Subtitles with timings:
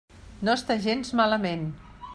[0.47, 1.71] No està gens malament.